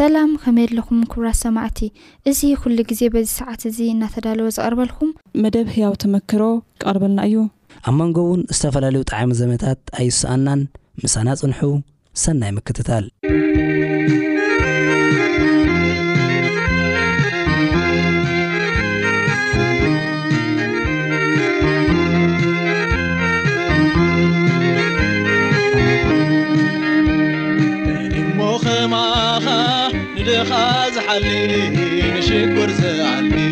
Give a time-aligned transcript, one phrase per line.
[0.00, 1.80] ሰላም ከመየ ለኹም ክብራት ሰማዕቲ
[2.30, 5.10] እዚ ኩሉ ግዜ በዚ ሰዓት እዙ እናተዳለወ ዝቐርበልኩም
[5.42, 6.42] መደብ ህያው ተመክሮ
[6.82, 7.42] ክቐርበልና እዩ
[7.92, 10.62] ኣብ መንጎ እውን ዝተፈላለዩ ጣዕሚ ዘመታት ኣይስኣናን
[11.04, 11.60] ምሳና ፅንሑ
[12.24, 13.06] ሰናይ ምክትታል
[30.38, 33.49] خاز حليلي نشيكبرز عني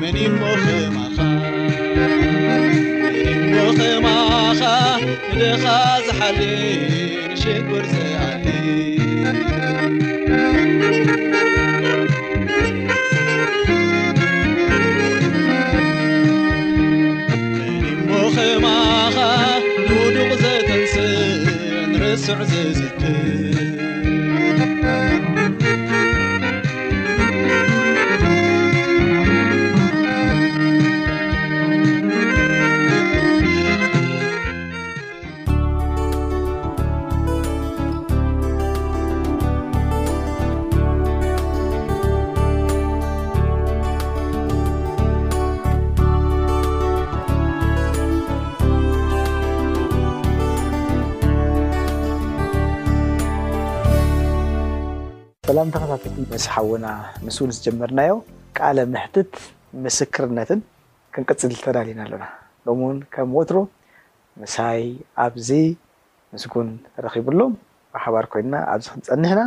[0.00, 1.18] መሞሞኸማኻ
[5.36, 5.64] ንደኻ
[6.06, 6.38] ዝሓል
[7.30, 8.46] ንሽጉር ዘኣእመሞኸማኻ
[20.06, 20.94] ንድቕ ዘተንስ
[21.94, 23.00] ንረሱዕ ዘዝት
[55.62, 56.86] ኣንተከታተ መስሓውና
[57.24, 58.12] ንስ እውን ዝጀመርናዮ
[58.58, 59.32] ቃለ ምሕትት
[59.84, 60.60] ምስክርነትን
[61.14, 62.24] ክንቅፅል ዝተዳልና ኣለና
[62.66, 63.58] ሎም ውን ከም ወትሮ
[64.42, 64.82] ምሳይ
[65.24, 65.50] ኣብዚ
[66.34, 67.52] ምስጉን ተረኪብሎም
[67.94, 69.40] ብሓባር ኮይና ኣብዚ ክንፀኒሕና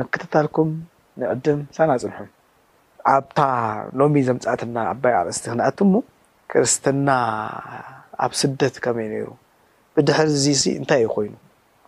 [0.00, 0.70] ምክተታልኩም
[1.22, 2.28] ንዕድም ሳናፅንሑም
[3.14, 3.38] ኣብታ
[4.00, 5.94] ሎሚ ዘምፃእትና ኣባይ ኣርእስቲ ክንኣትሞ
[6.52, 7.08] ክርስትና
[8.24, 9.28] ኣብ ስደት ከመዩ ነይሩ
[9.96, 11.34] ብድሕር እዚ እዚ እንታይ እዩ ኮይኑ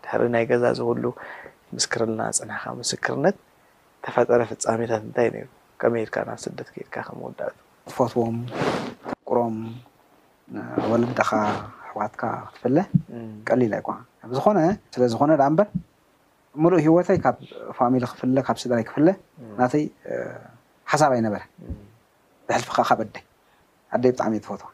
[0.05, 1.05] ድሕሪ ናይ ገዛ ዝብሉ
[1.76, 3.36] ምስክርልና ፅናካ ምስክርነት
[4.04, 5.36] ተፈጠረ ፍፃሜታት እንታይ ነ
[5.80, 7.56] ከመይይድካ ናብ ስደት ክኢድካ ከምውዳእቱ
[7.88, 8.36] ትፈትዎም
[9.06, 9.56] ተፍቁሮም
[10.90, 11.30] ወልዳካ
[11.86, 12.76] ኣሕዋትካ ክትፍለ
[13.48, 13.90] ቀሊል ኣይ ኳ
[14.26, 14.58] ኣብዝኮነ
[14.96, 15.69] ስለዝኮነ ዳኣ እምበር
[16.62, 17.36] ምሉእ ሂወታይ ካብ
[17.78, 19.06] ፋሚል ክፍለ ካብ ስድራይ ክፍለ
[19.60, 19.84] ናተይ
[20.92, 21.42] ሓሳብ ኣይነበረ
[22.48, 23.24] ብሕልፊካ ካበደይ
[23.96, 24.66] ኣደይ ብጣዕሚ እየ ትፈትዎ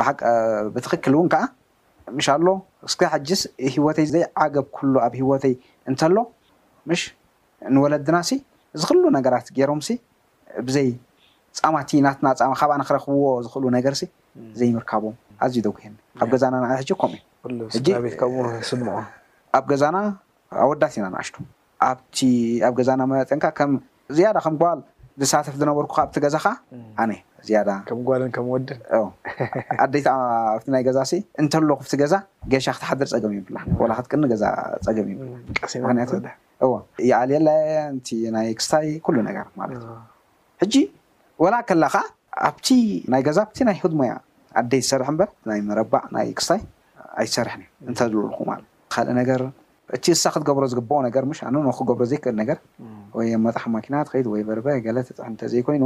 [0.00, 1.42] ደበብትክክል እውን ከዓ
[2.16, 2.46] ምሻሎ
[2.86, 3.40] እስ ሕጂስ
[3.74, 5.54] ሂወተይ ዘይ ዓገብ ኩሉ ኣብ ሂወተይ
[5.90, 6.16] እንተሎ
[6.88, 7.00] ምሽ
[7.74, 8.40] ንወለድና ሲ
[8.80, 9.96] ዝክሉ ነገራት ገይሮም ሲ
[10.66, 10.88] ብዘይ
[11.58, 14.04] ፃማቲናትና ፃማ ካብኣነክረክብዎ ዝኽእሉ ነገር ሲ
[14.60, 15.14] ዘይምርካቦም
[15.44, 17.20] ኣዝዩ ደጉኒ ካብ ገዛና ንዓ ሕጂ ከምኡ
[17.76, 17.86] እዩ
[19.56, 19.96] ኣብ ገዛና
[20.62, 21.36] ኣወዳት ኢና ንኣሽቱ
[22.66, 23.70] ኣብ ገዛና መለጠንካ ከም
[24.16, 24.78] ዝያዳ ከም ጓል
[25.22, 26.52] ዝሳተፍ ዝነበርኩ ካ ኣብቲ ገዛ ከዓ
[27.02, 27.12] ኣነ
[27.88, 30.00] ከም ጓል ከምወንዓደይት ኣብቲ
[30.74, 32.14] ናይ ገዛ ሲ እንተለኩቲ ገዛ
[32.52, 34.44] ገሻ ክትሓደር ፀገም እይብላክላ ክትቅኒ ገዛ
[34.86, 35.74] ፀገም እይብክእ
[37.20, 37.48] ኣልየላ
[38.18, 39.88] እ ናይ ክስታይ ኩሉ ነገር ማለት እዩ
[40.62, 40.74] ሕጂ
[41.44, 42.02] ወላ ከላ ከዓ
[42.48, 42.66] ኣብቲ
[43.12, 44.10] ናይ ገዛ ብቲ ናይ ክድሞያ
[44.60, 46.60] ዓደይቲ ዝሰርሕ በር ናይ መረባዕ ናይ ክስታይ
[47.22, 48.38] ኣይሰርሕን ዩ እንተዝውልኩ
[48.94, 49.40] ካልእ ነገር
[49.96, 52.58] እቲ እሳ ክትገብሮ ዝግብኦ ነገር ሽ ኣነ ን ክገብሮ ዘይክእል ነገር
[53.18, 55.84] ወይ መጣሓ ማኪናከይድ ወይ በርበ ገለተጥሕ እተ ዘይኮይኑ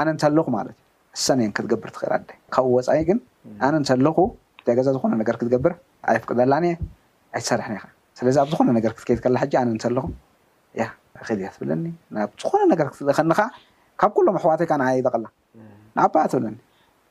[0.00, 0.87] ኣነ እንተለኹ ማለት እዩ
[1.24, 2.20] ሰኒእን ክትገብር ትኽእል ኣ
[2.54, 3.18] ካብኡ ወፃኢ ግን
[3.66, 4.18] ኣነ እንተለኹ
[4.58, 5.72] እንታይ ገዛ ዝኾነ ነገር ክትገብር
[6.10, 6.50] ኣይፍቅላ
[7.36, 7.84] ኣይርሕ
[8.18, 10.06] ስ ኣብዝነ ክትከይድ ከላ ኣነ እተለኹ
[11.28, 11.84] ኸእያ ትብለኒ
[12.14, 13.40] ናብ ዝኾነ ነገር ክትልእኸኒካ
[14.00, 15.24] ካብ ሎም ኣሕዋትይካ ንኣይ ቀላ
[15.96, 16.54] ንዓ ትብለኒ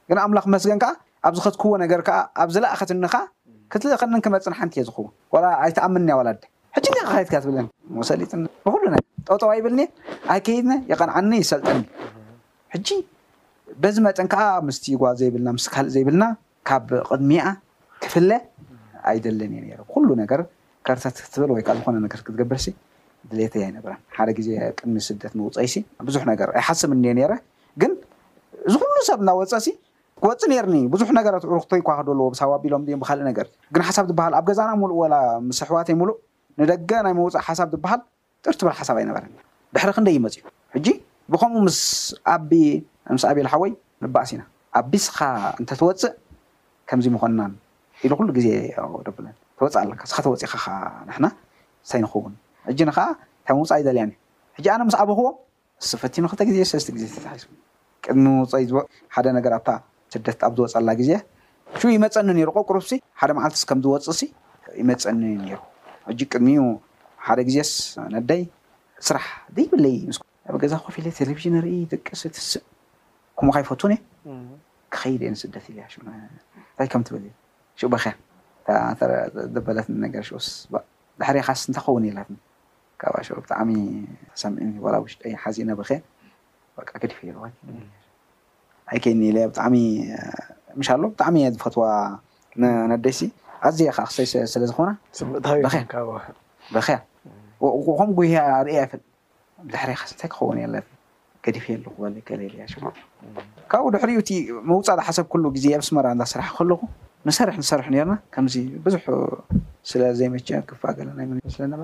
[0.09, 0.91] ግን ኣምላኽ መስገን ከዓ
[1.27, 3.15] ኣብዚ ከትክህዎ ነገር ከዓ ኣብ ዝላኣኸትኒካ
[3.73, 6.07] ክትልእኸንን ክመፅን ሓንቲእ ዝኽውን ኣይኣምኒ
[7.31, 7.57] ከክብኒ
[8.21, 9.91] ሊንሉጠውጠዋ ይብልኒት
[10.33, 11.81] ኣይ ከይድ ይቀንዓኒ ይሰልጠኒ
[13.83, 16.25] በዚ መጠን ከዓ ምስት ጓ ዘይብልና ምስ ካልእ ዘይብልና
[16.67, 17.43] ካብ ቅድሚኣ
[18.03, 18.29] ክፍለ
[19.09, 20.41] ኣይደለን እየ ረ ኩሉ ነገር
[20.87, 22.61] ከርተት ክትብል ወይ ከዓ ዝኮነ ነር ክትገብር
[23.31, 24.49] ድሌተዮ ኣይነበረን ሓደ ግዜ
[24.79, 25.75] ቅድሚ ስደት መውፀይሲ
[26.07, 27.31] ብዙሕ ነገር ኣይሓስብኒ ነረ
[27.81, 27.91] ግን
[28.73, 29.69] ዝኩሉ ሰብ እናወፀ ሲ
[30.21, 35.15] ክወፅ ነርኒ ብዙሕ ነገርትዕሩክተይካዋክደለዎ ብሳብ ኣቢሎም ብካልእ ነገር ግን ሓሳብ ዝበሃል ኣብ ገዛና ምሉእ ወላ
[35.49, 36.17] ምስሕዋተይ ምሉእ
[36.61, 38.01] ንደገ ናይ መውፃእ ሓሳብ ዝበሃል
[38.45, 39.31] ጥርትበር ሓሳብ ኣይነበረን
[39.75, 40.87] ድሕሪ ክንደይ ይመፅ እዩ ሕጂ
[41.33, 41.79] ብከምኡ ምስ
[42.35, 42.49] ዓብ
[43.15, 43.71] ምስ ዓብ ልሓወይ
[44.03, 44.43] ንባእሲኢና
[44.77, 45.17] ኣብ ቢስኻ
[45.59, 46.13] እንተተወፅእ
[46.89, 47.53] ከምዚ ምኮናን
[48.05, 48.47] ኢሉ ኩሉ ግዜ
[49.05, 50.53] ተወፅእ ኣለካ ዝካተወፂእካ
[51.09, 51.25] ናና
[51.91, 52.33] ታይንኩውን
[52.67, 54.17] ሕጂ ንከዓ እንታምውፃእ ይ ዘልያኒእዩ
[54.57, 55.27] ሕ ኣነ ምስ ዓበ ክዎ
[56.01, 57.05] ፈት ንክተ ዜሰለ ዜ
[58.03, 58.25] ቅድሚ
[58.77, 59.69] ውፀሓደ ነገርታ
[60.13, 61.11] ስደት ኣብ ዝወፀላ ግዜ
[61.95, 64.19] ይመፀኒ ሩ ቆቁርፍሲ ሓደ መዓልት ከምዝወፅ
[64.81, 65.21] ይመፀኒ
[65.57, 65.61] ሩ
[66.09, 66.63] ሕጂ ቅድሚኡ
[67.27, 67.71] ሓደ ግዜስ
[68.15, 68.41] ነዳይ
[69.07, 69.25] ስራሕ
[69.55, 70.21] ዘይብለይስብ
[70.63, 72.63] ገዛ ኮ ቴሌቭዥን ኢ ደቂትስእ
[73.39, 73.97] ኩም ካይፈትን እ
[74.93, 77.23] ክከይደ የን ስደት ልያእንታይ ከም ትብል
[77.77, 78.13] እዩ በከያ
[79.55, 82.29] ዘበለት ነገር ስድሕሪ ኻስ እንታይ ክኸውን የላት
[83.01, 83.13] ካብ
[83.45, 83.71] ብጣዕሚ
[84.41, 85.89] ሰምዒኒ ላ ውሽጢ ሓዚነ በከ
[87.01, 87.45] ቃ ዲፈ ዋ
[88.91, 89.75] ኣይከይኒ ኢያ ብጣዕሚ
[90.79, 91.83] ምሻሎ ብጣዕሚ እ ዝፈትዋ
[92.93, 93.21] ነደይሲ
[93.67, 95.85] ኣዝ ካ ክሰይ ስለዝኮናያ
[97.99, 98.69] ከም ጉያ ር
[99.81, 100.87] ሕሪ ካስ እንታይ ክኸውን የለት
[101.55, 101.59] ዲ
[103.67, 104.29] ኣካብኡ ድሕሪ እቲ
[104.69, 106.81] ምውፃድ ሓሰብ ኩሉ ግዜ ኣብ ስ መራ እዳስራሕ ከለኹ
[107.27, 109.01] ንሰርሕ ንሰርሑ ነርና ከምዚ ብዙሕ
[109.89, 110.33] ስለ ዘይመ
[110.69, 111.81] ክፋ ለናስለበ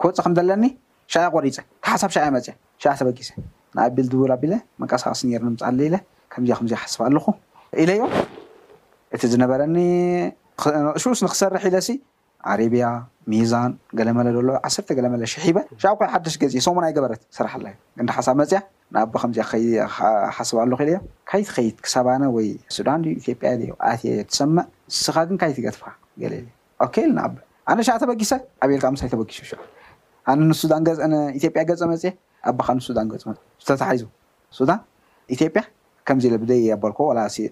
[0.00, 0.64] ክወፅ ከም ዘለኒ
[1.12, 2.46] ሻኣይ ቆሪፅ ካሓሳብ ሻኣይ መፅ
[2.82, 3.28] ሻያ ተበጊሰ
[3.76, 4.52] ንኣቢል ዝቡል ኣቢለ
[4.82, 5.94] መንቀሳቀሲ ርምፃለኢለ
[6.32, 7.26] ከምዚ ከምዚ ሓስብ ኣለኹ
[7.82, 8.00] ኢለዮ
[9.14, 9.76] እቲ ዝነበረኒ
[11.02, 11.88] ሽኡስ ንክሰርሕ ኢለሲ
[12.50, 12.86] ኣሬብያ
[13.32, 17.66] ሚዛን ገለመለ ዘሎ ዓሰርተ ገለመለ ሸሒበ ሻ ኮ ሓደሽ ገዚእ ሰሙን ኣይ ገበረት ስራሓኣላ
[18.00, 18.60] እዩ ሓሳብ መፅያ
[18.94, 19.38] ንኣቦ ከምዚ
[20.36, 20.98] ሓስብ ኣሉ ክእል እዮ
[21.30, 23.92] ካይትከይድ ክሳባነ ወይ ሱዳን ኢዮጵያ ዩ ኣ
[24.30, 24.64] ትሰመዕ
[25.04, 26.46] ስኻ ግን ካይትገትፋካ ገለ ል
[27.16, 27.34] ንኣበ
[27.72, 28.32] ኣነ ሻኣ ተበጊሰ
[28.64, 29.60] ዓብልካ ምሳይ ተበጊሱ ይ
[30.30, 30.82] ኣነ ንሱዳን
[31.38, 32.02] ኢትዮጵያ ገፅ መፅ
[32.50, 33.22] ኣበካ ንሱዳን ገፅ
[33.66, 34.02] ዝተታሓዙ
[34.58, 34.70] ሱን
[35.36, 35.62] ኢዮጵያ
[36.08, 37.00] ከምዚ ለ ብደይ ኣበልኮ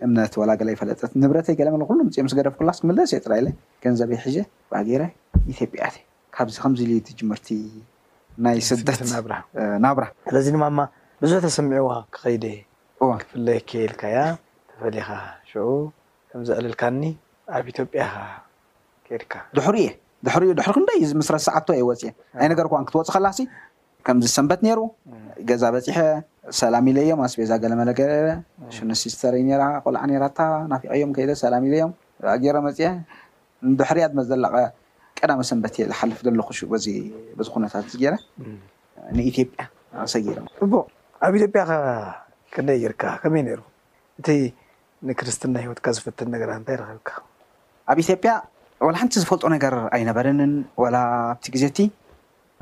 [0.06, 3.48] እምነት ወላ ገላይ ፈለጠት ንብረተይ ገለመሉኩሉምፅዮ ምስ ገደፍ ኩሎ ክስ ክምለስ እየጥራኢለ
[3.84, 4.36] ገንዘበይ ሕዘ
[4.70, 5.02] ብኣገራ
[5.52, 6.04] ኢትዮጵያ ትእዩ
[6.36, 7.48] ካብዚ ከምዚ ልዩድ ጅምርቲ
[8.46, 9.00] ናይ ስደት
[9.84, 10.04] ናብራ
[10.46, 10.88] ዚ ድማ ማ
[11.22, 12.44] ብዙሕ ተሰሚዑዋ ክከይደ
[13.22, 14.18] ክፍለይ ከይልካእያ
[14.72, 15.08] ተፈሊኻ
[15.50, 15.66] ሽዑ
[16.32, 17.02] ከምዝዕልልካኒ
[17.56, 18.28] ኣብ ኢትዮጵያ ኻ
[19.06, 19.90] ከይልካ ድሕሪ እየ
[20.26, 23.40] ድሕሪ እዩ ድሕሪ ክንደምስረት ሰዓትት የወፅእየ ናይ ነገር ኳ ክትወፅእ ከላሲ
[24.06, 24.78] ከምዚ ሰንበት ነሩ
[25.48, 25.98] ገዛ በፂሐ
[26.60, 28.12] ሰላም ኢለዮም ኣስቤዛ ገለመለገረ
[28.76, 30.38] ሽነሲስተሪይ ራ ቆልዓ ራታ
[30.72, 31.92] ናፊቀዮም ከይደ ሰላም ኢለዮም
[32.34, 32.90] ኣገይረ መፅአ
[33.70, 34.54] ንብሕርያ ዝመዘላቐ
[35.18, 36.86] ቀዳመ ሰንበት እየ ዝሓልፍ ዘለኩበዚ
[37.54, 38.14] ኩነታት እዚ ገይረ
[39.16, 39.60] ንኢትዮጵያ
[40.14, 41.62] ሰጊቅኣብ ኢትዮጵያ
[42.54, 43.60] ክደይ ይርካ ከመይ ሩ
[44.20, 44.28] እቲ
[45.08, 47.08] ንክርስትን ና ሂወትካ ዝፍትን ነገራት እንታይ ይረክብካ
[47.90, 48.32] ኣብ ኢትዮጵያ
[48.86, 50.52] ዋላ ሓንቲ ዝፈልጦ ነገር ኣይነበርንን
[50.82, 50.96] ዋላ
[51.32, 51.78] ኣብቲ ግዜቲ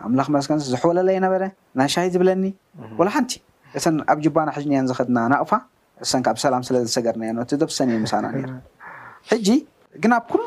[0.07, 1.43] ኣምላኽክ መለስከን ዝሕወለለየ ነበረ
[1.79, 2.45] ናይሻይ ዝብለኒ
[2.99, 3.33] ወላሓንቲ
[3.79, 5.51] እተን ኣብ ጅባና ሕጅንአን ዘከድና ናቕፋ
[6.05, 8.27] እሰንካዓ ብሰላም ስለዝሰገርና እየቲ ደብሰኒዮ ምሳና
[9.31, 9.49] ሕጂ
[10.03, 10.47] ግን ኣብ ኩሉ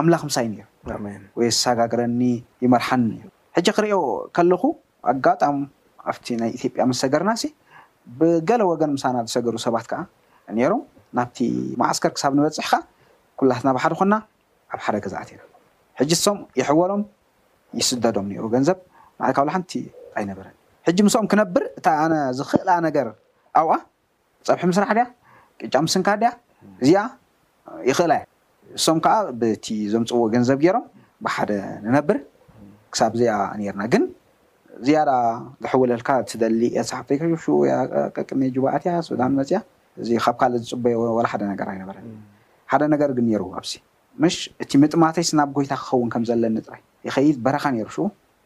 [0.00, 0.56] ኣምላኽ ምሳይ ኒ
[1.38, 2.20] ወይ ዝሰጋግረኒ
[2.64, 3.24] ይመርሓንን እዩ
[3.56, 3.98] ሕጂ ክሪኦ
[4.36, 4.62] ከለኹ
[5.12, 5.56] ኣጋጣም
[6.10, 7.42] ኣብቲ ናይ ኢትዮጵያ መስ ሰገርናሲ
[8.20, 10.00] ብገለ ወገን ምሳና ዝሰገሩ ሰባት ከዓ
[10.56, 10.82] ነይሮም
[11.18, 11.36] ናብቲ
[11.80, 12.72] ማእስከር ክሳብ ንበፅሕካ
[13.40, 14.14] ኩላትናብሓደ ኮና
[14.74, 15.42] ኣብ ሓደ ገዛኣት ኢና
[16.00, 17.02] ሕጂ ሶም ይሕወሎም
[17.80, 18.78] ይስደዶም ሩ ገንዘብ
[19.20, 19.72] ንዓይ ካብላሓንቲ
[20.18, 20.54] ኣይነበረን
[20.86, 23.06] ሕጂ ምስም ክነብር እታ ኣነ ዝኽእል ነገር
[23.60, 23.72] ኣብኣ
[24.46, 25.04] ፀብሒ ምስራሕ ድያ
[25.60, 26.30] ቅጫ ምስንካ ድያ
[26.82, 27.00] እዚኣ
[27.88, 28.24] ይኽእላ እየ
[28.78, 30.84] እሶም ከዓ ብቲ ዞምፅውኡ ገንዘብ ገይሮም
[31.24, 31.50] ብሓደ
[31.86, 32.18] ንነብር
[32.92, 34.04] ክሳብ እዚኣ ነርና ግን
[34.86, 35.10] ዝያዳ
[35.64, 37.74] ዝሕውለልካ ትደሊ እየሳሓፍተከሽ ያ
[38.16, 39.58] ቀቅሚ ጅባኣት እያ ሱዳን መፅያ
[40.02, 42.06] እዚ ካብ ካልእ ዝፅበዮ ወለ ሓደ ነገር ኣይነበረን
[42.72, 43.72] ሓደ ነገር ግን ነሩ ኣብሲ
[44.22, 47.96] ምሽ እቲ ምጥማተይስ ናብ ጎይታ ክኸውን ከምዘለኒ ጥራይ ይኸይድ በረኻ ነርሽ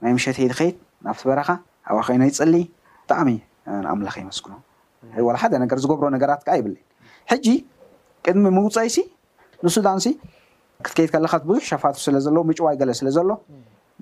[0.02, 1.48] ናይ ምሸተይ ቲከይድ ናብቲ በረኻ
[1.88, 2.54] ኣብ ኸይነ ይፅሊ
[3.02, 3.28] ብጣዕሚ
[3.84, 4.54] ንኣምላኪ ይመስክኖ
[5.26, 6.66] ወ ሓደ ነገር ዝገብሮ ነገራት ከዓ ይብ
[7.32, 7.46] ሕጂ
[8.25, 8.96] ቅድሚ ምውፀይሲ
[9.64, 10.08] ንሱዳን ሲ
[10.84, 13.30] ክትከይድ ከለካት ብዙሕ ሸፋት ስለ ዘለዎ ምጭዋይ ገለ ስለ ዘሎ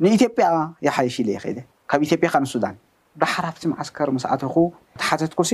[0.05, 0.47] ንኢትዮጵያ
[0.87, 1.55] ይሓይሽ ኢ ይኸይ
[1.91, 2.77] ካብኢዮጵያ ካንሱዳን
[3.21, 4.55] ብሓራፍቲ ማዓስከር መስዓትኩ
[5.01, 5.53] ተሓተትኩሲ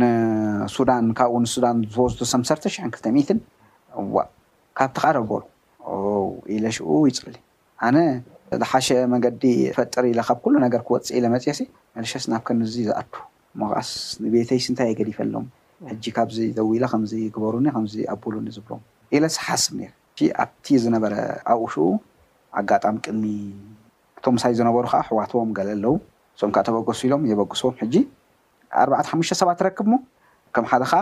[0.00, 3.38] ንን ካብኡ ንዳን ዝወዝቱ ሰሰርተሽ ክልተትን
[4.78, 5.42] ካብቲ ካዓ ደኣበሉ
[5.90, 7.36] ው ኢለ ሽኡ ይፅሊ
[7.86, 7.96] ኣነ
[8.60, 9.42] ዝሓሸ መንገዲ
[9.76, 11.58] ፈጥር ኢካብ ኩሉ ነገር ክወፅእ ኢለመፅሲ
[11.96, 13.12] መልሸስ ናብ ከንዚ ዝኣዱ
[13.60, 13.90] ሞኣስ
[14.22, 15.46] ንቤተይስ እንታይ ገዲፈሎም
[15.90, 18.80] ሕጂ ካብዚ ዘው ኢለ ከምዚግበሩኒ ከምዚ ኣብሉኒ ዝብሎም
[19.14, 19.90] ኢለስ ሓስብ ር
[20.44, 21.12] ኣብቲ ዝነበረ
[21.52, 21.84] ኣቁኡ ሽኡ
[22.60, 23.24] ኣጋጣሚ ቅድሚ
[24.18, 25.94] እቶም ምሳይ ዝነበሩ ከዓ ሕዋትዎም ገለ ኣለው
[26.36, 27.94] ንስም ከዓ ተበገሱ ኢሎም የበገስዎም ሕጂ
[28.82, 29.96] ኣርባዕተ ሓሙሽተ ሰባት ትረክብ ሞ
[30.54, 31.00] ከም ሓደ ከዓ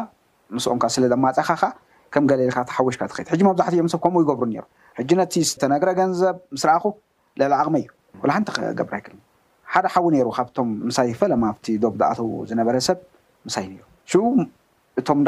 [0.56, 1.64] ንስኦም ካ ስለ ዘማፀካ ከ
[2.14, 4.62] ከም ልካሓዊሽካ ትከ ሕ መብዛሕት እዮም ሰብ ከምኡ ይገብሩ ሩ
[4.98, 6.84] ሕጂ ነቲ ዝተነግረ ገንዘብ ምስ ረኣኹ
[7.40, 7.86] ዘላኣቕመ እዩ
[8.22, 9.14] ወላሓንቲ ከገብራ ይክል
[9.72, 12.98] ሓደ ሓዊ ሩ ካብቶም ምሳይ ፈለማ ዝኣተው ዝነበረሰብ
[13.48, 13.66] ምሳይ
[14.12, 14.20] ሩ
[15.00, 15.18] እቶም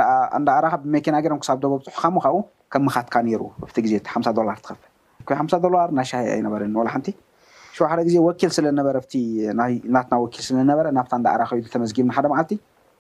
[0.40, 1.58] እዳኣራኻ ብመኪናገር ክሳብ
[1.99, 2.32] ፅሑካካ
[2.75, 3.42] ከም ምካትካ ሩ
[3.84, 4.80] ግዜ ሓሳ ዶላር ትኸፈ
[5.40, 6.70] ሓሳ ዶላር ናይ ሻይ ኣይነበረኒ
[7.02, 7.06] ንቲ
[7.92, 9.06] ሓደ ግዜ ወኪል ስለነበረናት
[10.34, 12.52] ኪ ስለነበረ ናብ ዳራክዩተመዝጊብና ሓደ ማዓልቲ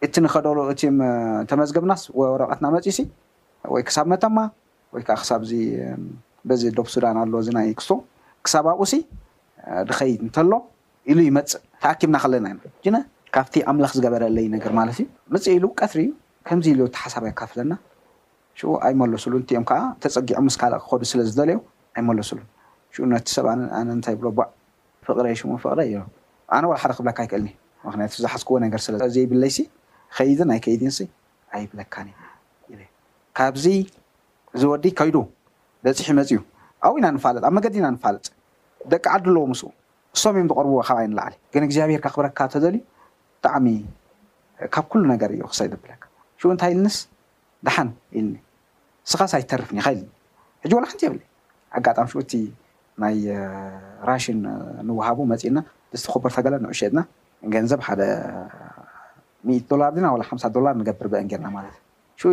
[0.06, 0.74] እቲ ንከደሎ እ
[1.50, 2.98] ተመዝግብናስ ወረቀትና መፅሲ
[3.72, 4.38] ወይ ክሳብ መተማ
[4.94, 5.52] ወይከዓ ክሳብ እዚ
[6.48, 7.92] በዚ ዶብ ሱዳን ኣለ እዚናይ ክስቶ
[8.44, 8.92] ክሳብ ኣቁኡሲ
[9.88, 10.52] ድከይድ እንተሎ
[11.10, 12.96] ኢሉ ይመፅእ ተሃኪምና ከለና ኢ ጅነ
[13.34, 16.12] ካብቲ ኣምላኽ ዝገበረለዩ ነገር ማለት እዩ መፅእ ኢሉ ቀትሪ እዩ
[16.48, 17.72] ከምዚ ኢል ቲሓሳብ ኣይካፍለና
[18.70, 21.52] ኡ ኣይመለሱሉን እቲኦም ከዓ ተፀጊዖ ምስካል ክከዱ ስለ ዝደለዩ
[21.98, 22.40] ኣይመለሱሉ
[23.14, 23.46] ነቲ ሰብ
[23.80, 24.46] ኣነ እንታይ ብሎ ዕ
[25.08, 26.00] ፍቅረይ ሽሙ ፍቅረይ እዩ
[26.56, 27.48] ኣነ ወ ሓደ ክብለካ ይክእልኒ
[27.92, 29.58] ክንያቱ ዝሓዝክዎ ነገር ስዘይብለይሲ
[30.16, 30.98] ከይድ ኣይ ከይዲንስ
[31.58, 32.16] ኣይብለካኒእ
[33.38, 33.66] ካብዚ
[34.60, 35.16] ዝወዲ ከይዱ
[35.86, 36.38] ደፂሒ መፂዩ
[36.86, 38.26] ኣብ ኢና ንፋልጥ ኣብ መገዲኢና ንፋልጥ
[38.92, 39.60] ደቂ ዓዲ ኣለዎ ምስ
[40.16, 42.80] እሶም እዮም ዝቀርብዎ ካብይ ንላዓለ ግን እግዚኣብሄርካ ክብረካ ተዘልዩ
[43.36, 43.66] ብጣዕሚ
[44.74, 46.02] ካብ ኩሉ ነገር እዩ ክሳ ዘብለካ
[46.40, 46.96] ሽኡ እንታይ ኢል ንስ
[47.66, 48.36] ድሓን ኢልኒ
[49.10, 50.08] ስኻሳ ትተርፍ ኒካ ኢልኒ
[50.62, 51.20] ሕጂ ዋላ ክንቲ የብል
[51.78, 52.32] ኣጋጣሚ ሽኡ እቲ
[53.04, 53.16] ናይ
[54.08, 54.40] ራሽን
[54.88, 55.58] ንውሃቡ መፅእና
[55.92, 57.00] ደስተክበር ተገሎ ንዑሸጥና
[57.54, 58.02] ገንዘብ ሓደ
[59.48, 61.76] ሚኢት ዶላር ና ሓምሳት ዶላር ንገብር ብአን ጌርና ማለት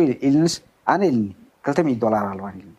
[0.28, 0.54] ኢልንስ
[0.92, 1.24] ኣነ ኢልኒ
[1.64, 2.72] ክልተሚት ዶላር ኣለዋን ኢልኒ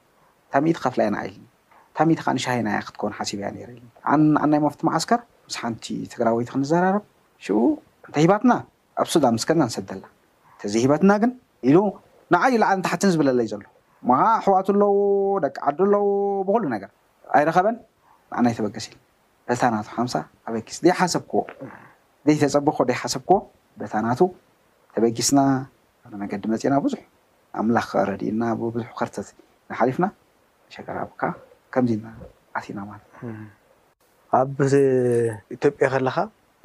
[0.47, 1.43] እታ ኢት ከፍላይ ን ኢልኒ
[1.91, 5.85] እታ ኢት ካንሻሃይና ያ ክትከውን ሓሲብ እያ ር ኢልኒ ዓ ንዓናይ መፍቲ ማዓስከር ምስ ሓንቲ
[6.13, 7.03] ትግራ ወይት ክንዘራርብ
[7.47, 7.47] ሽ
[8.07, 8.51] እንታይ ሂባትና
[9.01, 10.03] ኣብ ሱዳን ምስከና ንሰደላ
[10.55, 11.31] እተዘይ ሂበትና ግን
[11.69, 11.77] ኢሉ
[12.33, 13.65] ንዓዩ ልዓል ንታሓትን ዝብለለ እዩ ዘሎ
[14.21, 14.91] ሃ ኣሕዋት ኣለዎ
[15.45, 16.03] ደቂ ዓዱ ኣለዎ
[16.47, 16.89] ብኩሉ ነገር
[17.37, 17.75] ኣይረኸበን
[18.31, 18.99] ንዓናይ ተበገስ ኢልኒ
[19.49, 20.15] በታናቱ ሓምሳ
[20.47, 21.41] ኣበጊስ ደይ ሓሰብክዎ
[22.27, 23.37] ዘይተፀቢኮ ደይ ሓሰብክዎ
[23.79, 24.21] በህታናቱ
[24.95, 25.39] ተበጊስና
[26.21, 27.01] መገዲ መፂእና ብዙሕ
[27.59, 29.29] ኣምላኽ ከረዲእና ብብዙሕ ከርተት
[29.69, 30.05] ንሓሊፍና
[30.73, 31.21] ሸገራካ
[31.73, 32.05] ከምዚና
[32.59, 33.07] ኣስና ማለት
[34.39, 34.57] ኣብ
[35.55, 36.17] ኢትዮጵያ ከለካ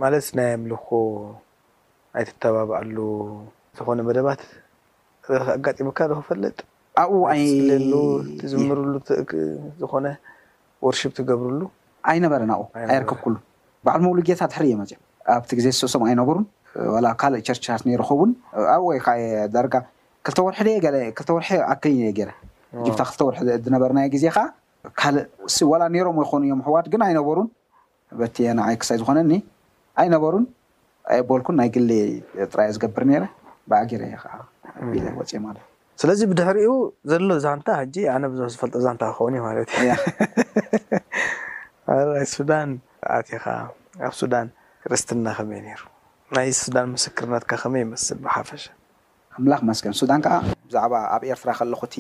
[0.03, 0.87] ማለት ናይ ኣምልኮ
[2.19, 2.99] ኣይ ትተባብኣሉ
[3.79, 4.41] ዝኮነ መደባት
[5.57, 6.57] ኣጋጢምካ ዶ ክፈለጥ
[7.03, 7.23] ኣብኡ
[8.41, 8.93] ትዝምርሉ
[9.81, 10.07] ዝኮነ
[10.87, 11.63] ወርሺፕ ትገብርሉ
[12.11, 13.35] ኣይነበረን ኣኣይርከብ ኩሉ
[13.87, 15.01] ባዕል መብሉ ጌታ ድሕሪ እየመፅም
[15.35, 16.45] ኣብቲ ግዜ ዝተሶም ኣይነብሩን
[17.05, 18.31] ላ ካልእ ቸርቸት ንይርከቡን
[18.75, 19.25] ኣብኡ ወይ ከዓየ
[19.57, 19.75] ደረጋ
[20.27, 22.31] ክልተ ወርሒ ደ ለ ክልተ ወርሒ ኣክል እ ጌይረ
[22.87, 24.45] ጅታ ክልተ ወርሒ ዝነበርናየ ግዜ ከዓ
[25.01, 25.25] ካልእ
[25.71, 27.49] ዋላ ኔሮም ወይኮኑ እዮም ሕዋድ ግን ኣይነበሩን
[28.19, 29.31] በቲየ ንዓይ ክሳይ ዝኮነኒ
[30.01, 30.45] ኣይነበሩን
[31.11, 31.91] ኣየ ኣበልኩን ናይ ግሊ
[32.51, 33.25] ጥራየ ዝገብር ነይረ
[33.71, 34.35] ብኣጊረ ከዓ
[35.19, 35.71] ወፅ ማለት እ
[36.03, 36.71] ስለዚ ብድሕሪኡ
[37.11, 39.91] ዘሎዉ ዛንታ ሕጂ ኣነ ብዙሕ ዝፈልጦ ዛንታ ክኸውን እዩ ማለት እዩ
[42.23, 42.71] ይ ሱዳን
[43.17, 43.47] ኣት ከዓ
[44.07, 44.47] ኣብ ሱዳን
[44.93, 45.83] ርስትና ከመይ ሩ
[46.37, 48.63] ናይ ሱዳን ምስክርነትካ ከመይ ይመስል ብሓፈሻ
[49.39, 50.35] ኣምላክ መስክን ሱዳን ከዓ
[50.69, 51.95] ብዛዕባ ኣብ ኤርትራ ከለኩ እቲ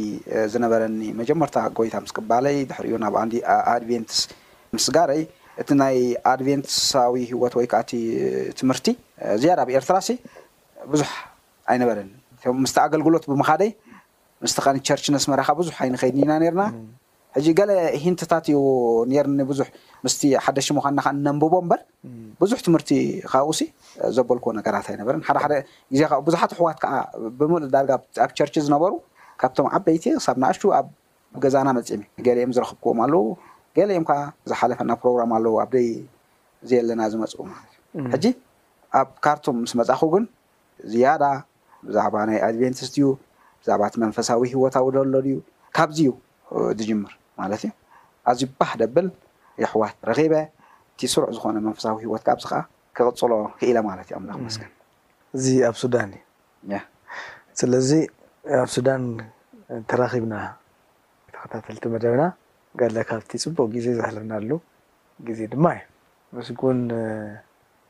[0.53, 3.35] ዝነበረኒ መጀመርታ ጎይታ ምስ ቅባለይ ድሕሪኡ ናብ ኣንዲ
[3.75, 4.19] ኣድቨንትስ
[4.76, 5.23] ምስ ጋረይ
[5.62, 5.97] እቲ ናይ
[6.33, 7.93] ኣድቨንት ሳዊ ህወት ወይከዓእቲ
[8.59, 8.87] ትምህርቲ
[9.43, 10.17] ዝያድ ኣብ ኤርትራ ሲ
[10.93, 11.11] ብዙሕ
[11.73, 12.09] ኣይነበረኒ
[12.64, 13.71] ምስቲ ኣገልግሎት ብምካደይ
[14.45, 16.62] ምስቲ ከነ ቸርች ነስመረኻ ብዙሕ ኣይንከይድኒ ኢና ነርና
[17.37, 17.71] ሕጂ ገለ
[18.03, 18.59] ሂንትታት እዩ
[19.11, 19.67] ንርኒ ብዙሕ
[20.05, 21.81] ምስቲ ሓደሽሙካ ናካዓ ነንብቦ እምበር
[22.41, 22.91] ብዙሕ ትምህርቲ
[23.33, 23.62] ካውኡ ሲ
[24.17, 25.53] ዘበልክዎ ነገራት ኣይነበረን ሓደ ሓደ
[25.95, 26.93] ግዜ ካ ቡዙሓት ኣሕዋት ከዓ
[27.38, 27.91] ብምሉ ዳርጋ
[28.25, 28.93] ኣብ ቸርች ዝነበሩ
[29.43, 30.62] ካብቶም ዓበይቲ ክሳብ ንኣሹ
[31.45, 33.25] ገዛና መፅምእዩ ገሊእም ዝረኽብክዎም ኣለው
[33.76, 35.88] ገሊኦም ከዓ ዝሓለፈና ፕሮግራም ኣለው ኣብደይ
[36.64, 38.25] እዚየለና ዝመፅ ማለት እዩ ሕጂ
[39.00, 40.25] ኣብ ካርቶም ምስ መፃኪ ግን
[40.95, 41.25] ዝያዳ
[41.87, 43.05] ብዛዕባ ናይ ኣድቨንቲስትዩ
[43.62, 45.37] ብዛዕባቲ መንፈሳዊ ሂወታዊ ዘሎ ድዩ
[45.79, 46.12] ካብዚ እዩ
[46.79, 47.73] ዝጅምር ማለት እዩ
[48.31, 49.07] ኣዝዩ ባህ ደብል
[49.62, 50.35] ይኣሕዋት ረኪበ
[50.93, 52.61] እቲ ስሩዕ ዝኮነ መንፈሳዊ ሂወትካ ኣብዚ ከዓ
[52.97, 54.71] ክቅፅሎ ክኢለ ማለት እዩ ኣለክ መስገን
[55.37, 56.23] እዚ ኣብ ሱዳን እዩ
[57.61, 57.91] ስለዚ
[58.62, 59.03] ኣብ ሱዳን
[59.91, 60.35] ተራኪብና
[61.35, 62.23] ተከታተልቲ መደብና
[62.81, 64.50] ጋልእ ካብቲ ፅቡቅ ግዜ ዘሕልፍናሉ
[65.26, 65.85] ግዜ ድማ እዩ
[66.38, 66.79] መስጉን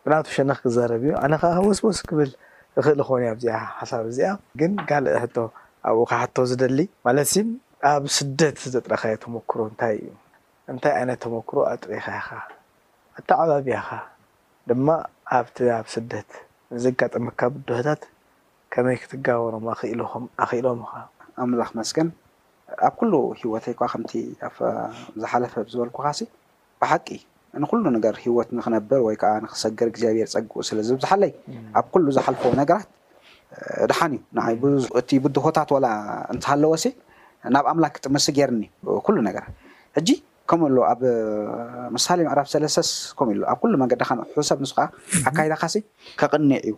[0.04, 2.30] ብናብቱ ሸነኽ ክዛረብ እዩ ኣነ ከዓ ወስወስ ክብል
[2.86, 5.36] ኽእል ኮኑ ኣብዚኣ ሓሳብ እዚኣ ግን ጋልእ ሕቶ
[5.88, 7.26] ኣብኡ ካ ሕቶ ዝደሊ ማለት
[7.88, 10.06] ኣብ ስደት ዘጥረካዮ ተሞክሮ እንታይ እዩ
[10.72, 12.30] እንታይ ዓይነት ተሞክሮ ኣጥሪኢካ ኢካ
[13.20, 13.88] ኣተዓባብያኻ
[14.70, 14.88] ድማ
[15.38, 16.30] ኣብቲ ኣብ ስደት
[16.76, 18.02] ንዘጋጠምካ ብድሆታት
[18.74, 20.10] ከመይ ክትጋባበሮም ኣኽእልም
[20.46, 20.94] ኣክእሎም ኢካ
[21.44, 22.08] ኣምላኽ መስግን
[22.88, 23.12] ኣብ ኩሉ
[23.42, 24.12] ሂወተይ ኳ ከምቲ
[24.48, 24.52] ኣ
[25.22, 26.22] ዝሓለፈ ዝበልኩካ ሲ
[26.80, 27.08] ብሓቂ
[27.62, 31.32] ንኩሉ ነገር ሂወት ንክነብር ወይከዓ ንክሰገር እግዚኣብሔር ፀግኡ ስለዝብ ዝሓለይ
[31.78, 32.88] ኣብ ኩሉ ዝሓልፈ ነገራት
[33.90, 34.14] ድሓን
[34.52, 35.86] እዩ ን እቲ ብድሆታት ዋላ
[36.34, 36.88] እንትሃለዎ ሲ
[37.54, 38.62] ናብ ኣምላክ ክጥምሲ ገይርኒ
[39.06, 39.50] ኩሉ ነገራት
[39.96, 40.10] ሕጂ
[40.50, 41.00] ከምኡ ኣሎ ኣብ
[41.96, 44.84] ምሳሌ ምዕራፍ ሰለሰስ ከም እኢ ኣብ ኩሉ መንገዲካ ሑ ሰብ ንስከዓ
[45.30, 45.64] ኣካይዳካ
[46.20, 46.74] ከቅኒዕ እዩ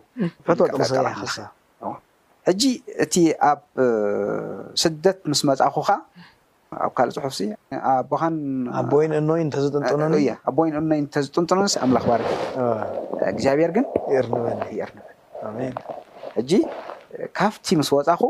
[2.49, 2.63] ሕጂ
[3.03, 3.15] እቲ
[3.49, 3.59] ኣብ
[4.83, 5.95] ስደት ምስ መፃኹ ከዓ
[6.85, 7.35] ኣብ ካልእ ፅሑፍ
[7.97, 8.45] ኣቦሃንይ
[8.81, 9.43] እዝኣቦይን እኖይ
[10.99, 12.21] እተዝጥንጥኖን ኣምላክ ባር
[13.31, 15.15] እግዚኣብሔር ግን ይርንበኒይርንበኒ
[16.37, 16.51] ሕጂ
[17.39, 18.21] ካብቲ ምስ ወፃኹ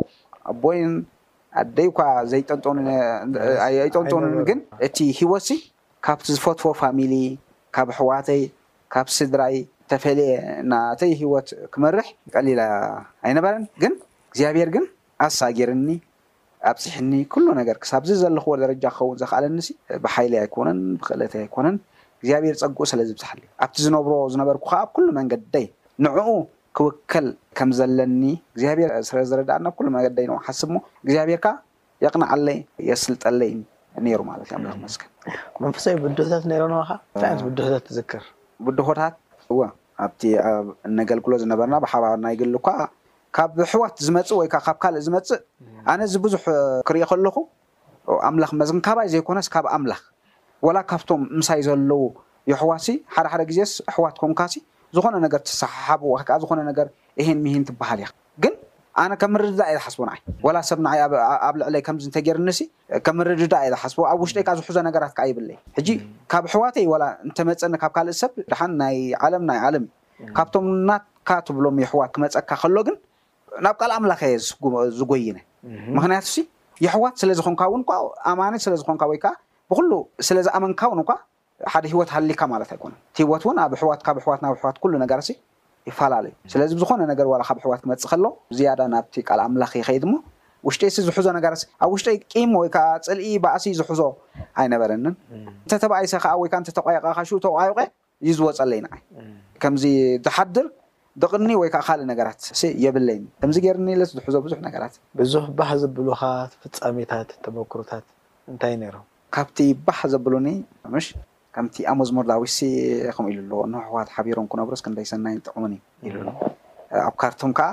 [0.52, 0.92] ኣቦይን
[1.60, 2.00] ኣደይ ኳ
[2.32, 5.52] ዘይጠንጦይጠንጦንን ግን እቲ ሂወትዚ
[6.08, 7.14] ካብቲ ዝፈትፎ ፋሚሊ
[7.76, 8.42] ካብ ኣሕዋተይ
[8.94, 9.56] ካብ ስድራይ
[9.92, 10.32] ተፈለየ
[10.72, 12.62] ናተይ ሂወት ክመርሕ ቀሊላ
[13.28, 13.94] ኣይነበረን ግን
[14.30, 14.86] እግዚኣብሄር ግን
[15.26, 15.88] ኣሳጊርኒ
[16.72, 19.58] ኣብፂሕኒ ኩሉ ነገር ክሳብዚ ዘለኽዎ ደረጃ ክኸውን ዘኽኣለኒ
[20.04, 21.76] ብሓይሊ ኣይኮነን ብክእለተይ ኣይኮነን
[22.20, 25.66] እግዚኣብሄር ፀጉኡ ስለዝብዛሓልዩ ኣብቲ ዝነብሮ ዝነበርኩ ከዓ ኣብ ኩሉ መንገድ ደይ
[26.06, 26.30] ንዑኡ
[26.78, 31.54] ክውከል ከም ዘለኒ እግዚኣብሔር ስረ ዝረዳእና ኣብ ኩሉ መገዲይቁ ሓስብሞ እግዚኣብሔርካዓ
[32.04, 32.58] የቅንዓለይ
[32.90, 33.52] የስልጠለይ
[34.08, 38.24] ነሩ ማለት እዩኣምላክ መስን መንፈሳይ ብድሆታት ሮ ካ ታ ቡድሆታት ትዝክር
[38.68, 39.16] ቡድሆታት
[39.56, 39.58] እ
[40.06, 40.68] ኣብቲ ኣብ
[41.00, 42.80] ነገልግሎ ዝነበርና ብሓባርና ይግል ኳዓ
[43.38, 45.42] ካብ ኣሕዋት ዝመፅእ ወይከዓ ካብ ካልእ ዝመፅእ
[45.92, 46.44] ኣነ ዚ ብዙሕ
[46.90, 47.38] ክሪኢ ከለኩ
[48.30, 50.02] ኣምላኽ መዝግን ካባይ ዘይኮነስ ካብ ኣምላኽ
[50.66, 52.04] ወላ ካብቶም ምሳይ ዘለው
[52.52, 52.86] ይሕዋሲ
[53.16, 54.56] ሓደሓደ ግዜስ ኣሕዋት ኮንካሲ
[54.96, 56.88] ዝኮነ ነገር ትሰሓብ ከዓ ዝኮነ ነገር
[57.22, 58.08] እሄን ምሂን ትበሃል እያ
[58.44, 58.54] ግን
[59.02, 61.00] ኣነ ከም ምርድዳ የ ዝሓስቦ ንዓይ ወላ ሰብ ንዓይ
[61.48, 62.60] ኣብ ልዕለይ ከምዚ እንተጌርኒሲ
[63.06, 65.90] ከም ምርድዳ የ ዝሓስቦ ኣብ ውሽጢወይከዓ ዝሕዞ ነገራት ከ ይብለ ሕጂ
[66.34, 68.98] ካብ ኣሕዋተይ ወላ እንተመፀኒ ካብ ካልእ ሰብ ድሓን ናይ
[69.28, 72.98] ዓለም ናይ ዓለምእዩ ካብቶምናትካ ትብሎም የሕዋት ክመፀካ ከሎ ግን
[73.66, 74.38] ናብ ቃል ኣምላከ የ
[75.00, 75.38] ዝጎይነ
[75.98, 76.28] ምክንያቱ
[76.86, 77.94] የሕዋት ስለዝኮንካ እውን ኳ
[78.32, 79.32] ኣማኒት ስለዝኮንካ ወይከዓ
[79.72, 79.92] ብኩሉ
[80.28, 81.12] ስለ ዝኣመንካ እውን ኳ
[81.74, 84.94] ሓደ ሂወት ሃሊካ ማለት ኣይኮነ እቲ ሂወት እውን ኣብ ሕዋት ካብ ሕዋት ናብ ሕዋት ኩሉ
[85.04, 85.30] ነገርሲ
[85.90, 88.26] ይፈላለዩ ስለዚ ብዝኮነ ነገር ካብ ሕዋት ክመፅእ ከሎ
[88.58, 90.16] ዝያዳ ናብቲ ቃል ኣምላኽ ይከይድ ሞ
[90.68, 94.02] ውሽጢሲ ዝሕዞ ነገራት ኣብ ውሽጢ ቂም ወይከዓ ፅልኢ ባእሲ ዝሕዞ
[94.62, 97.78] ኣይነበረኒን እንተተብኣይሰ ከዓ ወይተተቋይቃካ ሽ ተቋይቁ
[98.26, 98.92] እዩ ዝወፀለዩንይ
[99.64, 99.84] ከምዚ
[100.28, 100.68] ዝሓድር
[101.24, 106.22] ደቕኒ ወይከዓ ካሊእ ነገራት እ የብለይኒ ከምዚ ጌርኒለ ዝሕዞ ብዙሕ ነገራት ብዙሕ ባህ ዘብሉካ
[106.64, 108.06] ፍፃሜታት ተመክርታት
[108.54, 109.06] እንታይ ሮም
[109.38, 111.08] ካብቲ ባህ ዘብሉኒሽ
[111.58, 112.58] ከምቲ ኣብመዝሙር ዳዊሲ
[113.18, 116.28] ከም ኢሉ ኣሎዎ ን ኣሕዋት ሓቢሮም ክነብሮስክንደይ ሰናይን ጥዕሙን እ ኢሉሎ
[117.08, 117.70] ኣብ ካርቶም ከዓ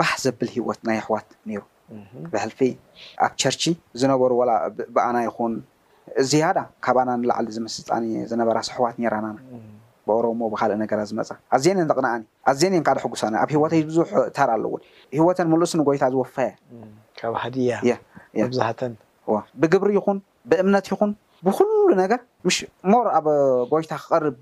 [0.00, 1.62] ባህ ዘብል ሂወት ናይ ኣሕዋት ነይሩ
[2.32, 2.60] ብሕልፊ
[3.26, 3.62] ኣብ ቸርቺ
[4.00, 4.30] ዝነበሩ
[4.94, 5.52] ብኣና ይኹን
[6.30, 9.28] ዝያዳ ካባና ንላዕሊ ዝምስልጣኒ ዝነበራሲኣሕዋት ነራና
[10.08, 14.74] ብኦሮሞ ብካልእ ነገራ ዝመፃ ኣዝየን እን ደቕንኣኒ ኣዝየኒ እን ካደሕጉሳኒ ኣብ ሂወተይ ቡዙሕ ተር ኣለዎ
[15.18, 16.36] ሂወትን ምልእስንጎይታ ዝወፋ
[19.62, 20.18] ብግብሪ ይኹን
[20.50, 21.10] ብእምነት ይኹን
[21.46, 21.70] ብኩሉ
[22.02, 22.56] ነገር ምሽ
[22.92, 23.26] ሞር ኣብ
[23.72, 24.40] ጎይታ ክቀርብ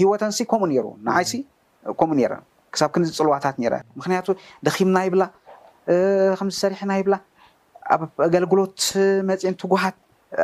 [0.00, 1.32] ሂወተንሲ ከምኡ ነይሩ ንዓይሲ
[1.98, 2.32] ከምኡ ነረ
[2.74, 4.26] ክሳብ ክንዚ ፅልዋታት ረ ምክንያቱ
[4.66, 5.22] ደኪምና ይብላ
[6.38, 7.14] ከምዝሰሪሕና ይብላ
[7.94, 8.78] ኣብ ኣገልግሎት
[9.30, 9.96] መፂንትጉሃት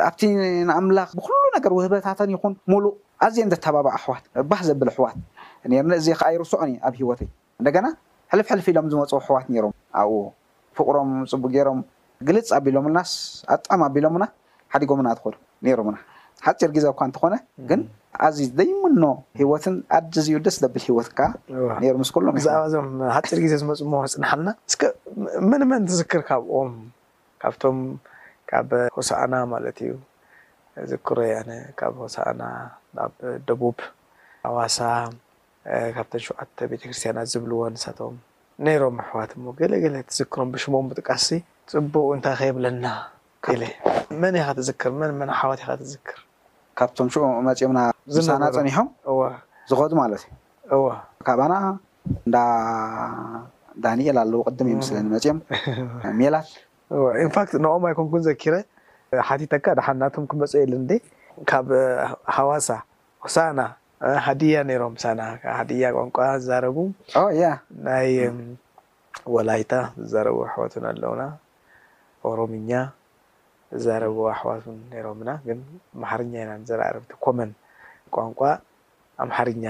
[0.07, 0.21] ኣብቲ
[0.69, 2.93] ንኣምላኽ ብኩሉ ነገር ውህበታተን ይኹን ሙሉእ
[3.25, 5.15] ኣዝየ እተተባባ ኣሕዋት ባህ ዘብል ኣሕዋት
[5.99, 7.87] እዚ ከኣ ይርስዕኒ ኣብ ሂወትእዩ እንደገና
[8.33, 10.19] ሕልፍሕልፍ ኢሎም ዝመፅ ኣሕዋት ነሮም ኣብኡ
[10.77, 11.79] ፍቅሮም ፅቡ ገይሮም
[12.27, 13.11] ግልፅ ኣቢሎምልናስ
[13.55, 14.27] ኣጥዕም ኣቢሎም ና
[14.73, 15.33] ሓዲጎምና ትኮኑ
[15.67, 15.97] ኔሮምና
[16.45, 17.35] ሓፂር ግዜ እኳ እንትኮነ
[17.69, 17.81] ግን
[18.25, 19.03] ኣዝዩ ዘይምኖ
[19.39, 24.49] ሂወትን ኣዲ እዝዩ ደስ ዘብል ሂወት ከዓሩ ምስ ሎም ብዛዕባዞም ሓፂር ግዜ ዝመፁ ሞ መፅናሓልና
[24.69, 24.75] እስ
[25.49, 26.71] መንመን ትዝክር ካብኦም
[27.43, 27.79] ካብቶም
[28.51, 29.91] ካብ ሆሳኣና ማለት እዩ
[30.91, 32.41] ዝክሮ ያነ ካብ ሆሳኣና
[33.15, 33.77] ብ ደቡብ
[34.49, 34.79] ኣዋሳ
[35.95, 38.15] ካብቶን ሸውዓተ ቤተክርስትያናት ዝብልዎ ንሳቶም
[38.67, 41.27] ነይሮም ኣሕዋት ሞ ገለገለ ትዝክሮም ብሽሞም ብጥቃስ
[41.73, 42.85] ፅቡቅ እንታይ ከየብለና
[44.21, 46.17] መን ይካትዝክር መን ሓወት ይካትዝክር
[46.79, 47.79] ካብቶም ሽ መፅኦምና
[48.15, 48.87] ዝሳና ፀኒሖም
[49.69, 50.35] ዝከዱ ማለት እዩ
[50.77, 50.83] እዎ
[51.27, 51.53] ካባና
[52.25, 52.37] እንዳ
[53.83, 55.39] ዳኒኤል ኣለዉ ቅድም የምስሊ ንመፂኦም
[56.19, 58.53] ሜላትእንፋት ንኦም ኣይኮንኩን ዘኪረ
[59.29, 60.91] ሓቲትካ ድሓ እናቶም ክመፅ የለ ንዴ
[61.49, 61.67] ካብ
[62.37, 62.67] ሓዋሳ
[63.35, 63.59] ሳና
[64.27, 67.49] ሃድያ ነይሮም ሳናሃድያ ቋንቋ ዝዛረቡያ
[67.87, 68.11] ናይ
[69.35, 69.73] ወላይታ
[70.03, 71.23] ዝዛረቡ ኣሕወትን ኣለውና
[72.29, 72.71] ኦሮምኛ
[73.77, 75.59] እዛረብ ኣሕዋት ን ነሮም ና ግን
[76.01, 77.51] ማሓርኛ ኢና ንዘራኣርብቲ ኮመን
[78.15, 78.39] ቋንቋ
[79.23, 79.65] ኣምሓርኛ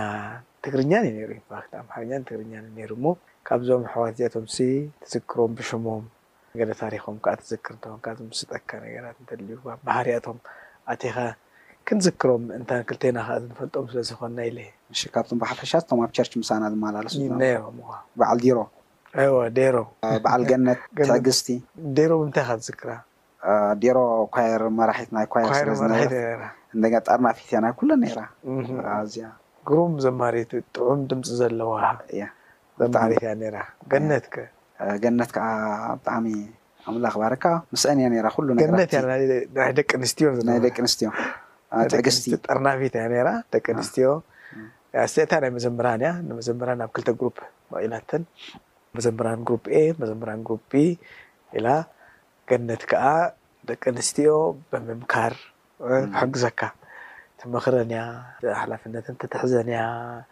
[0.66, 2.54] ትግርኛን ሩኣምሓርኛ ትግርኛ
[2.92, 3.14] ሩ ሞ
[3.50, 4.46] ካብዞም ኣሕዋት እዚኣቶም
[5.04, 6.04] ትዝክሮም ብሽሞም
[6.60, 7.76] ገለ ታሪኮም ከዓ ትዝክር
[8.30, 9.16] ምስጠካ ነገራት
[9.52, 10.38] ዩ ማሕርያቶም
[10.94, 11.18] ኣተይካ
[11.90, 14.58] ክንዝክሮም እንታ ክልተና ከ ንፈልጦም ስለዝኮና ኢለ
[15.16, 16.64] ካቶም ብሓፈሻት ቶም ኣብ ቸርች ምሳና
[16.98, 17.16] ሃለስ
[18.28, 18.44] ዓል
[19.20, 19.80] ሮዴሮ
[20.26, 21.48] በዓል ገነትትዕግዝቲ
[21.98, 22.92] ዴሮ ንታይ ካ ትዝክራ
[23.82, 23.98] ቢሮ
[24.36, 26.16] ኳር መናይርርእጠርናፊት
[27.50, 28.04] እያ ናይ ኩሎን
[29.14, 29.22] ዚ
[29.70, 31.72] ጉሩም ዘማሬት ጥዑም ድምፂ ዘለዋ
[32.82, 33.58] ዘማሬት እያ ራ
[33.92, 34.36] ገነት ከ
[34.84, 35.48] ah, ገነት ከዓ
[35.98, 36.26] ብጣዕሚ
[36.92, 38.08] ኣምላክባካ ምስአን እ
[38.62, 39.22] ገነትናይ
[39.80, 43.24] ደቂ ኣንስትዮቂኣስትዮጠርናፊት እያ
[43.56, 44.08] ደቂ ኣንስትዮ
[45.04, 46.16] ኣስተታ ናይ መጀምራን ah, እያ ah.
[46.30, 47.24] ንመጀምራን ኣብ ክልተ ሩ
[47.74, 48.24] መቂላተን
[48.98, 50.52] መጀምራን ሩፕ ኤ መዘምራን ሩ
[50.84, 50.86] ኢ
[52.52, 53.04] ኣገነት ከዓ
[53.68, 54.30] ደቂ ኣንስትዮ
[54.72, 55.34] ብምምካር
[56.12, 56.60] ብሕግዘካ
[57.36, 58.00] እተምክረንያ
[58.62, 59.82] ሓላፍነት ተተሕዘንያ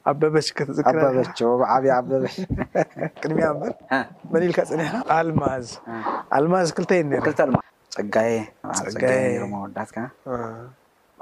[0.08, 3.48] ኣ በበሽ ክትዝርበብዓብያ ኣበሽቅድሚያ
[4.32, 7.28] መን ኢልካ ፀኒሕካ ኣልማዝኣልማዝ ክልተይይ ክ
[7.96, 9.96] ፀጋየፀጋኣወዳትካ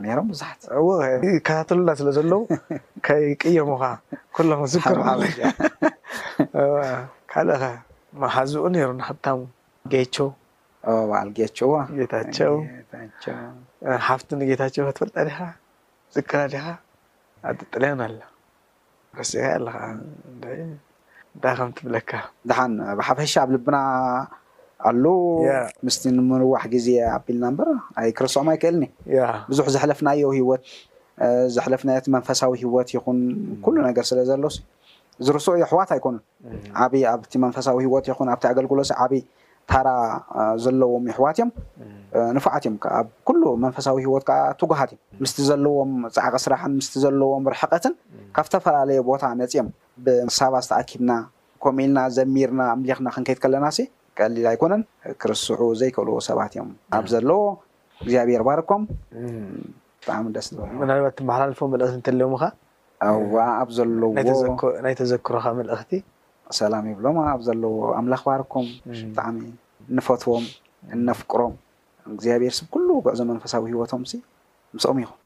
[0.08, 2.40] እዩም ዛሓእ ከታተሉና ስለዘለዉ
[3.06, 3.82] ከይ ቀየምካ
[4.36, 7.62] ኩሎም ክዝክርካልእኸ
[8.22, 9.38] መሓዝኡ ሩ ሃብታሙ
[9.94, 10.16] ጋየቾ
[11.10, 11.58] ባል ጌቸ
[11.98, 13.24] ጌታቸውቸ
[14.08, 15.40] ሓፍቲ ን ጌታቸው ክትፈልጠ ዲካ
[16.14, 16.64] ዝከና ዲካ
[17.48, 18.08] ኣጥልያን ኣ
[19.18, 22.10] ርሲከ ኣለካ እንታይ ከም ትብለካ
[22.50, 23.76] ድሓን ብሓፈሻ ኣብ ልብና
[24.88, 25.04] ኣሉ
[25.86, 27.68] ምስቲ ንምርዋሕ ግዜ ኣቢልና ምበር
[28.00, 28.84] ኣይ ክርስኦም ኣይክእልኒ
[29.50, 30.62] ብዙሕ ዘሕለፍናዮ ሂወት
[31.56, 33.18] ዘሕለፍናቲ መንፈሳዊ ሂወት ይኹን
[33.64, 34.56] ኩሉ ነገር ስለ ዘሎስ
[35.26, 36.22] ዝርስ ዩ ኣሕዋት ኣይኮኑን
[36.84, 39.22] ዓብይ ኣብቲ መንፈሳዊ ሂወት ይኹን ኣብቲ ኣገልግሎ ሲ ዓብይ
[39.70, 39.88] ታራ
[40.64, 41.50] ዘለዎም ይሕዋት እዮም
[42.36, 47.44] ንፋዓት እዮም ከዓኣብ ኩሉ መንፈሳዊ ሂወት ከዓ ትጉሃት እዮም ምስቲ ዘለዎም ፃዕቀ ስራሕን ምስ ዘለዎም
[47.52, 47.94] ርሕቀትን
[48.36, 49.68] ካብ ዝተፈላለዩ ቦታ ነፂኦም
[50.04, 51.10] ብንሳባ ዝተኣኪብና
[51.64, 54.82] ከምኡ ኢልና ዘሚርና ምሊኽና ክንከይድ ከለና ሲ ቀሊል ኣይኮነን
[55.22, 57.40] ክርስዑ ዘይክእልዎ ሰባት እዮም ኣብ ዘለዎ
[58.02, 58.82] እግዚኣብሔር ባርኮም
[60.02, 60.46] ብጣዕሚ ደስ
[60.90, 62.46] ናባት ትመሓላልፎ መልእኽቲ እንተለዮም ካ
[63.34, 65.92] ዋ ኣብ ዘለዎናይ ተዘክሮካ መልእኽቲ
[66.56, 68.66] ሰላም ይብሎም ኣብ ዘለዎ ኣምላኽ ባርኩም
[68.98, 69.38] ብጣዕሚ
[69.96, 70.44] ንፈትዎም
[70.96, 71.54] እነፍቅሮም
[72.14, 74.20] እግዚኣብሔርሰብ ኩሉ ጉዕዞ መንፈሳዊ ሂወቶም ዚ
[74.76, 75.18] ምስኦም ይኹም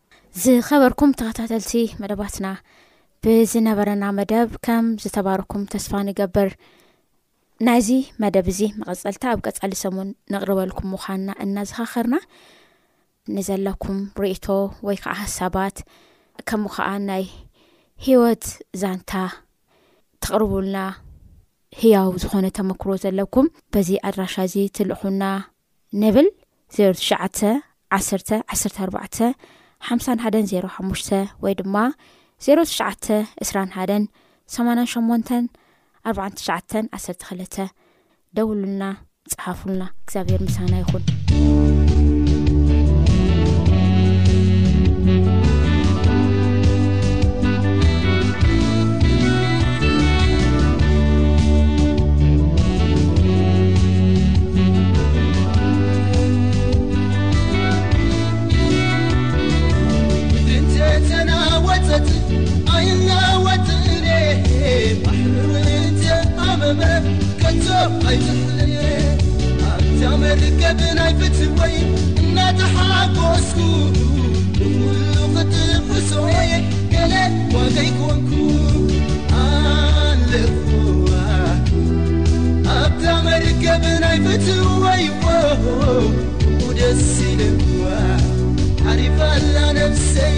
[0.44, 2.46] ዝኸበርኩም ተኸታተልቲ መደባትና
[3.24, 6.48] ብዝነበረና መደብ ከም ዝተባርኩም ተስፋ ንገብር
[7.66, 7.88] ናይዚ
[8.22, 12.16] መደብ እዚ መቀፀልቲ ኣብ ቀፃሊ ሰሙን ንቅርበልኩም ምኳንና እናዘኻኽርና
[13.36, 14.46] ንዘለኩም ርእቶ
[14.86, 15.76] ወይ ከዓ ሓሳባት
[16.50, 17.24] ከምኡ ከዓ ናይ
[18.06, 18.44] ሂወት
[18.82, 19.12] ዛንታ
[20.24, 20.76] ተቅርቡልና
[21.80, 25.22] ህያዊ ዝኾነ ተመክሮ ዘለኩም በዚ ኣድራሻ እዚ ትልእኹና
[26.00, 26.28] ንብል
[26.76, 27.38] 0ትሽተ
[27.98, 28.96] 1 14ባ
[29.86, 31.10] ሓ1 ዜ ሓሙሽተ
[31.44, 31.76] ወይ ድማ
[32.48, 33.06] 0 ትሽዓተ
[33.52, 34.10] 2 1
[34.56, 35.46] 8 ሸን
[36.14, 36.58] 4 ትሸዓ
[37.00, 37.56] 1ሰ ክለተ
[38.38, 38.82] ደውሉና
[39.32, 41.02] ፀሓፉልና እግዚኣብሄር ምሳና ይኹን
[66.72, 66.74] ይ
[70.08, 71.74] ኣብመርከብ ናይብትወይ
[72.20, 73.58] እናተሓቆስኩ
[75.16, 75.52] ሉክት
[75.90, 76.08] ውፅ
[76.92, 77.14] ገሌ
[77.56, 78.30] ዋከይኮንኩ
[79.42, 79.44] ኣ
[82.78, 85.04] ኣብመርከብ ናይፍትወይ
[86.80, 87.40] ደስል
[89.00, 89.18] ሪف
[89.54, 90.36] ላሰይ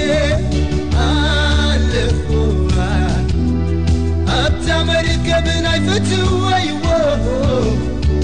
[1.06, 2.28] ኣለኹ
[4.40, 6.86] ኣብታመሪገብ ናይ ፍትወይዎ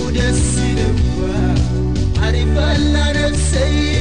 [0.03, 1.21] ውደሲልዋ
[2.25, 3.92] ዓሪፈ አላ ነፍሰይ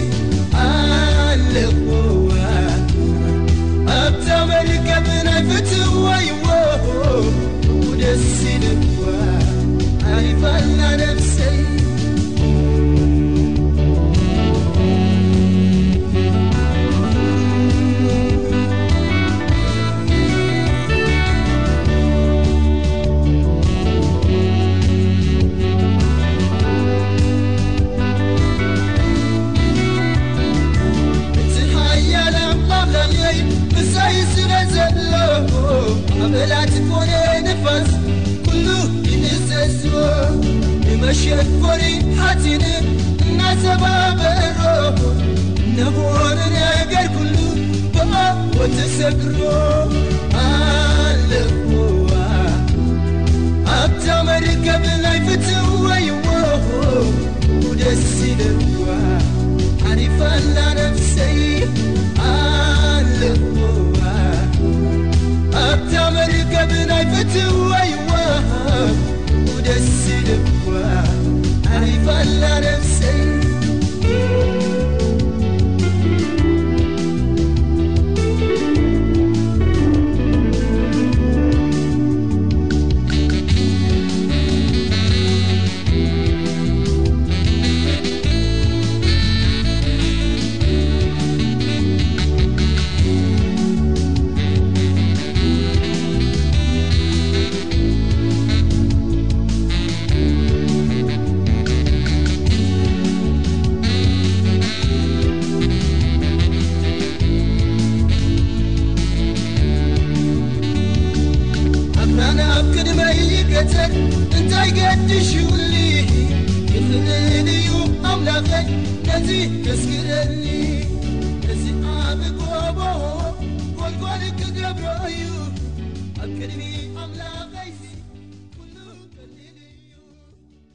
[8.16, 10.81] سنكوا